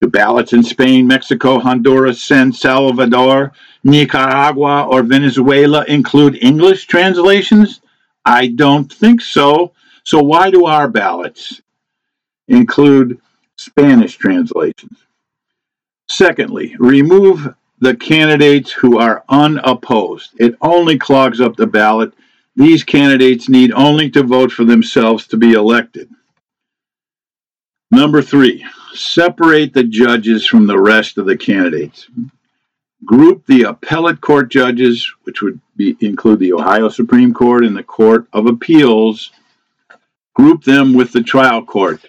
Do 0.00 0.08
ballots 0.08 0.54
in 0.54 0.62
Spain, 0.62 1.06
Mexico, 1.06 1.58
Honduras, 1.58 2.22
San 2.22 2.52
Salvador, 2.52 3.52
Nicaragua, 3.84 4.86
or 4.88 5.02
Venezuela 5.02 5.84
include 5.88 6.42
English 6.42 6.86
translations? 6.86 7.80
I 8.24 8.48
don't 8.48 8.90
think 8.90 9.20
so. 9.20 9.72
So 10.04 10.22
why 10.22 10.50
do 10.50 10.66
our 10.66 10.88
ballots 10.88 11.60
include 12.48 13.20
Spanish 13.56 14.16
translations? 14.16 14.98
Secondly, 16.08 16.74
remove 16.78 17.54
the 17.80 17.96
candidates 17.96 18.70
who 18.70 18.98
are 18.98 19.24
unopposed. 19.28 20.30
It 20.38 20.54
only 20.60 20.98
clogs 20.98 21.40
up 21.40 21.56
the 21.56 21.66
ballot. 21.66 22.12
These 22.54 22.84
candidates 22.84 23.48
need 23.48 23.72
only 23.72 24.10
to 24.10 24.22
vote 24.22 24.52
for 24.52 24.64
themselves 24.64 25.26
to 25.28 25.36
be 25.36 25.52
elected. 25.52 26.10
Number 27.90 28.22
three, 28.22 28.64
separate 28.94 29.72
the 29.72 29.84
judges 29.84 30.46
from 30.46 30.66
the 30.66 30.78
rest 30.78 31.18
of 31.18 31.26
the 31.26 31.36
candidates. 31.36 32.08
Group 33.04 33.46
the 33.46 33.62
appellate 33.62 34.20
court 34.20 34.50
judges, 34.50 35.10
which 35.22 35.40
would 35.40 35.58
be, 35.74 35.96
include 36.00 36.38
the 36.38 36.52
Ohio 36.52 36.90
Supreme 36.90 37.32
Court 37.32 37.64
and 37.64 37.74
the 37.74 37.82
Court 37.82 38.26
of 38.32 38.46
Appeals, 38.46 39.32
group 40.34 40.62
them 40.64 40.92
with 40.92 41.12
the 41.12 41.22
trial 41.22 41.64
court 41.64 42.04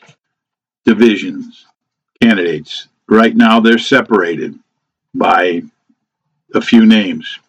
divisions 0.83 1.65
candidates. 2.21 2.89
Right 3.07 3.35
now, 3.35 3.59
they're 3.59 3.77
separated 3.77 4.59
by 5.13 5.61
a 6.53 6.61
few 6.61 6.85
names. 6.85 7.39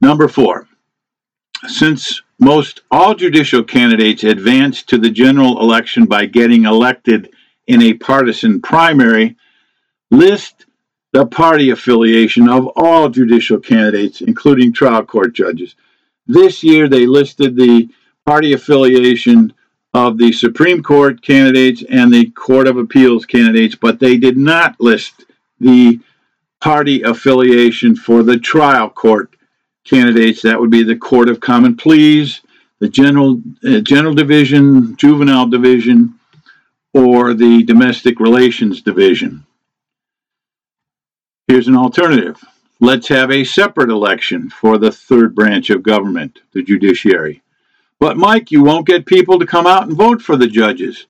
Number 0.00 0.28
four, 0.28 0.66
since 1.66 2.22
most 2.38 2.80
all 2.90 3.14
judicial 3.14 3.62
candidates 3.62 4.24
advance 4.24 4.82
to 4.84 4.98
the 4.98 5.10
general 5.10 5.60
election 5.60 6.06
by 6.06 6.26
getting 6.26 6.64
elected 6.64 7.30
in 7.68 7.82
a 7.82 7.94
partisan 7.94 8.60
primary, 8.60 9.36
list 10.10 10.66
the 11.12 11.26
party 11.26 11.70
affiliation 11.70 12.48
of 12.48 12.68
all 12.74 13.08
judicial 13.08 13.60
candidates, 13.60 14.22
including 14.22 14.72
trial 14.72 15.04
court 15.04 15.34
judges. 15.34 15.76
This 16.26 16.64
year, 16.64 16.88
they 16.88 17.06
listed 17.06 17.54
the 17.54 17.88
party 18.24 18.54
affiliation 18.54 19.52
of 19.94 20.16
the 20.16 20.32
Supreme 20.32 20.82
Court 20.82 21.22
candidates 21.22 21.84
and 21.88 22.12
the 22.12 22.30
Court 22.30 22.66
of 22.66 22.78
Appeals 22.78 23.26
candidates, 23.26 23.74
but 23.74 24.00
they 24.00 24.16
did 24.16 24.36
not 24.36 24.80
list 24.80 25.26
the 25.60 26.00
party 26.62 27.02
affiliation 27.02 27.96
for 27.96 28.22
the 28.22 28.38
trial 28.38 28.88
court 28.88 29.34
candidates. 29.84 30.42
That 30.42 30.60
would 30.60 30.70
be 30.70 30.84
the 30.84 30.96
Court 30.96 31.28
of 31.28 31.40
Common 31.40 31.76
Pleas, 31.76 32.40
the 32.78 32.88
General 32.88 33.42
uh, 33.64 33.80
General 33.80 34.14
Division, 34.14 34.96
Juvenile 34.96 35.48
Division, 35.48 36.14
or 36.94 37.34
the 37.34 37.64
Domestic 37.64 38.20
Relations 38.20 38.80
Division. 38.80 39.44
Here's 41.48 41.68
an 41.68 41.76
alternative. 41.76 42.42
Let's 42.80 43.08
have 43.08 43.30
a 43.30 43.44
separate 43.44 43.90
election 43.90 44.48
for 44.48 44.78
the 44.78 44.92
third 44.92 45.34
branch 45.34 45.70
of 45.70 45.82
government, 45.82 46.38
the 46.52 46.62
judiciary. 46.62 47.42
But, 47.98 48.16
Mike, 48.16 48.50
you 48.50 48.62
won't 48.62 48.86
get 48.86 49.06
people 49.06 49.38
to 49.38 49.46
come 49.46 49.66
out 49.66 49.86
and 49.88 49.96
vote 49.96 50.22
for 50.22 50.36
the 50.36 50.46
judges. 50.46 51.06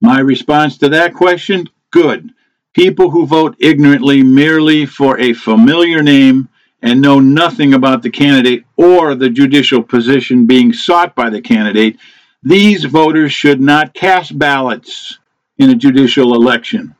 My 0.00 0.20
response 0.20 0.78
to 0.78 0.88
that 0.90 1.14
question 1.14 1.68
good. 1.90 2.30
People 2.74 3.10
who 3.10 3.26
vote 3.26 3.56
ignorantly 3.58 4.22
merely 4.22 4.86
for 4.86 5.18
a 5.18 5.34
familiar 5.34 6.02
name 6.02 6.48
and 6.80 7.00
know 7.00 7.20
nothing 7.20 7.74
about 7.74 8.02
the 8.02 8.10
candidate 8.10 8.64
or 8.76 9.14
the 9.14 9.28
judicial 9.28 9.82
position 9.82 10.46
being 10.46 10.72
sought 10.72 11.14
by 11.14 11.28
the 11.28 11.40
candidate, 11.40 11.98
these 12.42 12.84
voters 12.84 13.32
should 13.32 13.60
not 13.60 13.94
cast 13.94 14.38
ballots 14.38 15.18
in 15.58 15.70
a 15.70 15.74
judicial 15.74 16.34
election. 16.34 16.94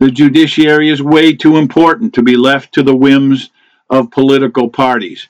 The 0.00 0.10
judiciary 0.10 0.90
is 0.90 1.02
way 1.02 1.34
too 1.34 1.56
important 1.56 2.14
to 2.14 2.22
be 2.22 2.36
left 2.36 2.74
to 2.74 2.82
the 2.82 2.96
whims 2.96 3.50
of 3.90 4.10
political 4.10 4.68
parties. 4.68 5.28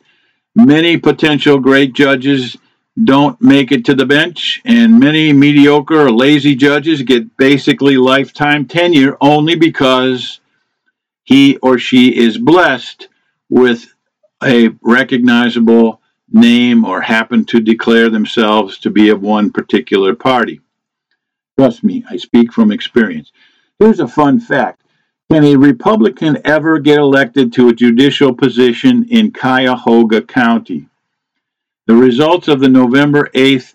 Many 0.55 0.98
potential 0.98 1.59
great 1.59 1.94
judges 1.94 2.57
don't 3.02 3.40
make 3.40 3.72
it 3.72 3.85
to 3.87 3.94
the 3.94 4.07
bench, 4.07 4.62
and 4.64 5.00
many 5.00 5.33
mediocre 5.33 6.07
or 6.07 6.12
lazy 6.12 6.54
judges 6.54 7.02
get 7.02 7.37
basically 7.37 7.96
lifetime 7.96 8.66
tenure 8.66 9.16
only 9.20 9.57
because 9.57 10.40
he 11.24 11.57
or 11.57 11.78
she 11.78 12.16
is 12.16 12.38
blessed 12.38 13.09
with 13.48 13.92
a 14.42 14.68
recognizable 14.83 16.00
name 16.30 16.85
or 16.85 17.00
happen 17.00 17.44
to 17.46 17.61
declare 17.61 18.11
themselves 18.11 18.78
to 18.78 18.90
be 18.90 19.09
of 19.09 19.20
one 19.22 19.50
particular 19.50 20.14
party. 20.14 20.61
Trust 21.59 21.83
me, 21.83 22.04
I 22.09 22.16
speak 22.16 22.52
from 22.52 22.70
experience. 22.70 23.33
Here's 23.78 24.00
a 24.00 24.09
fun 24.09 24.38
fact 24.38 24.83
Can 25.30 25.44
a 25.44 25.57
Republican 25.57 26.38
ever 26.44 26.78
get 26.78 26.98
elected 26.98 27.52
to 27.54 27.68
a 27.68 27.74
judicial 27.74 28.35
position 28.35 29.04
in 29.09 29.33
Cuyahoga 29.33 30.22
County? 30.22 30.88
The 31.87 31.94
results 31.94 32.49
of 32.49 32.61
the 32.61 32.68
November 32.68 33.31
8th 33.35 33.75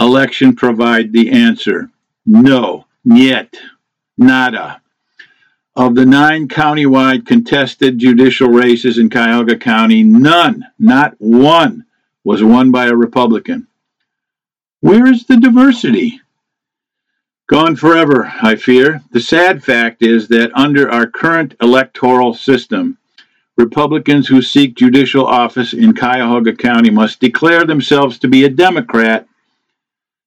election 0.00 0.56
provide 0.56 1.12
the 1.12 1.30
answer. 1.30 1.90
No, 2.26 2.86
yet, 3.04 3.56
nada. 4.18 4.80
Of 5.76 5.94
the 5.94 6.06
nine 6.06 6.48
countywide 6.48 7.26
contested 7.26 7.98
judicial 7.98 8.48
races 8.48 8.98
in 8.98 9.08
Cuyahoga 9.08 9.56
County, 9.56 10.02
none, 10.02 10.64
not 10.78 11.14
one, 11.18 11.84
was 12.24 12.42
won 12.42 12.70
by 12.70 12.86
a 12.86 12.94
Republican. 12.94 13.66
Where 14.80 15.06
is 15.06 15.26
the 15.26 15.36
diversity? 15.36 16.20
Gone 17.48 17.76
forever, 17.76 18.32
I 18.42 18.56
fear. 18.56 19.02
The 19.12 19.20
sad 19.20 19.62
fact 19.62 20.02
is 20.02 20.28
that 20.28 20.50
under 20.54 20.90
our 20.90 21.06
current 21.06 21.54
electoral 21.60 22.34
system, 22.34 22.98
Republicans 23.56 24.26
who 24.26 24.42
seek 24.42 24.74
judicial 24.74 25.26
office 25.26 25.72
in 25.72 25.94
Cuyahoga 25.94 26.54
County 26.54 26.90
must 26.90 27.20
declare 27.20 27.64
themselves 27.64 28.18
to 28.18 28.28
be 28.28 28.44
a 28.44 28.48
Democrat 28.48 29.28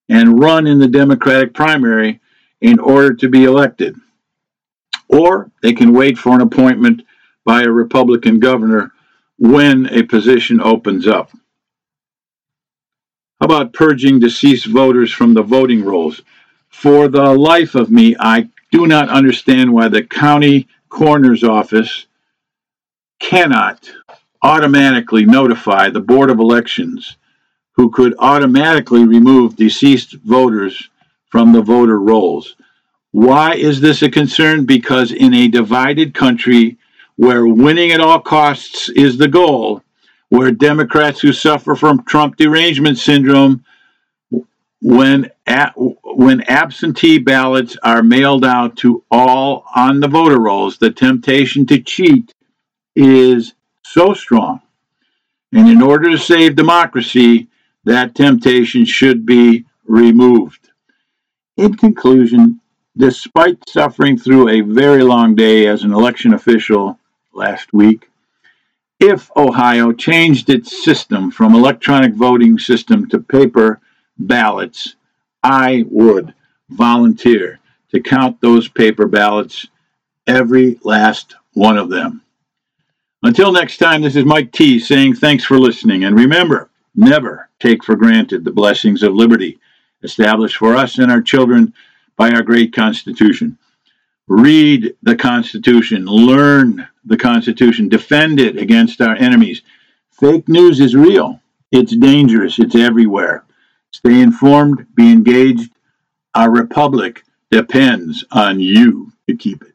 and 0.08 0.40
run 0.40 0.66
in 0.66 0.80
the 0.80 0.88
Democratic 0.88 1.54
primary 1.54 2.22
in 2.62 2.80
order 2.80 3.14
to 3.16 3.28
be 3.28 3.44
elected. 3.44 3.96
Or 5.10 5.52
they 5.62 5.74
can 5.74 5.94
wait 5.94 6.18
for 6.18 6.34
an 6.34 6.42
appointment 6.42 7.04
by 7.44 7.64
a 7.64 7.70
Republican 7.70 8.40
governor 8.40 8.92
when 9.38 9.88
a 9.88 10.04
position 10.04 10.62
opens 10.62 11.08
up. 11.08 11.32
How 13.40 13.46
about 13.46 13.74
purging 13.74 14.20
deceased 14.20 14.66
voters 14.66 15.12
from 15.12 15.34
the 15.34 15.44
voting 15.44 15.84
rolls? 15.84 16.22
For 16.70 17.08
the 17.08 17.34
life 17.34 17.76
of 17.76 17.92
me, 17.92 18.16
I 18.20 18.50
do 18.72 18.88
not 18.88 19.10
understand 19.10 19.72
why 19.72 19.90
the 19.90 20.04
county 20.04 20.68
coroner's 20.90 21.44
office 21.44 22.08
cannot 23.20 23.90
automatically 24.42 25.26
notify 25.26 25.90
the 25.90 26.00
Board 26.00 26.30
of 26.30 26.40
Elections, 26.40 27.18
who 27.74 27.90
could 27.90 28.16
automatically 28.20 29.06
remove 29.06 29.56
deceased 29.56 30.14
voters 30.24 30.90
from 31.30 31.52
the 31.52 31.62
voter 31.62 32.00
rolls. 32.00 32.56
Why 33.12 33.56
is 33.56 33.82
this 33.82 34.02
a 34.02 34.10
concern? 34.10 34.66
Because 34.66 35.12
in 35.12 35.34
a 35.34 35.48
divided 35.48 36.14
country 36.14 36.78
where 37.16 37.48
winning 37.48 37.92
at 37.92 38.00
all 38.00 38.20
costs 38.20 38.90
is 38.90 39.18
the 39.18 39.28
goal, 39.28 39.82
where 40.30 40.52
Democrats 40.52 41.20
who 41.20 41.34
suffer 41.34 41.76
from 41.76 42.04
Trump 42.04 42.36
derangement 42.36 42.98
syndrome, 42.98 43.64
when 44.82 45.32
at, 45.48 45.74
when 45.76 46.42
absentee 46.44 47.18
ballots 47.18 47.76
are 47.82 48.04
mailed 48.04 48.46
out 48.46 48.78
to 48.78 49.04
all 49.10 49.66
on 49.76 50.00
the 50.00 50.08
voter 50.08 50.40
rolls, 50.40 50.78
the 50.78 50.92
temptation 50.92 51.66
to 51.66 51.82
cheat 51.82 52.34
is 52.98 53.54
so 53.84 54.14
strong. 54.14 54.60
And 55.54 55.70
in 55.70 55.82
order 55.82 56.10
to 56.10 56.18
save 56.18 56.56
democracy, 56.56 57.48
that 57.86 58.16
temptation 58.16 58.86
should 58.86 59.26
be 59.26 59.66
removed. 59.86 60.70
In 61.56 61.76
conclusion, 61.76 62.60
despite 62.98 63.70
suffering 63.70 64.18
through 64.18 64.50
a 64.50 64.62
very 64.62 65.04
long 65.04 65.36
day 65.36 65.68
as 65.68 65.84
an 65.84 65.94
election 65.94 66.34
official 66.34 67.00
last 67.34 67.72
week, 67.72 68.10
if 69.00 69.30
Ohio 69.38 69.94
changed 69.94 70.50
its 70.50 70.84
system 70.84 71.30
from 71.30 71.54
electronic 71.54 72.14
voting 72.14 72.58
system 72.58 73.08
to 73.10 73.20
paper, 73.20 73.80
ballots, 74.18 74.96
I 75.44 75.86
would 75.88 76.34
volunteer 76.70 77.60
to 77.92 78.02
count 78.02 78.42
those 78.42 78.68
paper 78.68 79.08
ballots, 79.08 79.68
every 80.26 80.80
last 80.84 81.36
one 81.54 81.78
of 81.78 81.90
them. 81.90 82.22
Until 83.24 83.52
next 83.52 83.78
time, 83.78 84.02
this 84.02 84.16
is 84.16 84.26
Mike 84.26 84.52
T 84.52 84.80
saying 84.80 85.16
thanks 85.16 85.44
for 85.44 85.60
listening. 85.60 86.04
And 86.04 86.16
remember, 86.16 86.70
never 86.96 87.50
take 87.60 87.84
for 87.84 87.96
granted 87.96 88.44
the 88.44 88.52
blessings 88.52 89.02
of 89.02 89.16
liberty 89.16 89.60
established 90.04 90.58
for 90.58 90.76
us 90.76 91.00
and 91.00 91.12
our 91.12 91.22
children 91.22 91.74
by 92.16 92.30
our 92.30 92.44
great 92.44 92.74
Constitution. 92.74 93.58
Read 94.28 94.96
the 95.02 95.16
Constitution, 95.16 96.06
learn 96.06 96.88
the 97.06 97.18
Constitution, 97.18 97.90
defend 97.90 98.40
it 98.40 98.58
against 98.58 99.02
our 99.02 99.16
enemies. 99.16 99.62
Fake 100.12 100.48
news 100.48 100.80
is 100.80 100.96
real, 100.96 101.40
it's 101.72 101.96
dangerous, 101.96 102.60
it's 102.60 102.76
everywhere. 102.76 103.46
Stay 103.92 104.22
informed, 104.22 104.86
be 104.96 105.12
engaged. 105.12 105.72
Our 106.36 106.52
republic 106.52 107.24
depends 107.50 108.24
on 108.32 108.60
you 108.60 109.12
to 109.28 109.36
keep 109.36 109.64
it. 109.64 109.74